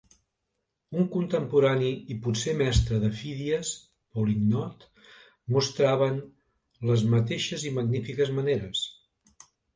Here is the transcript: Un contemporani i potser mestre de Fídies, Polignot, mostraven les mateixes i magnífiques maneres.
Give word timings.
Un 1.01 1.09
contemporani 1.15 1.91
i 2.15 2.17
potser 2.27 2.55
mestre 2.61 2.97
de 3.03 3.11
Fídies, 3.19 3.75
Polignot, 4.17 4.87
mostraven 5.57 6.19
les 6.93 7.07
mateixes 7.15 7.69
i 7.71 7.77
magnífiques 7.79 8.35
maneres. 8.41 8.85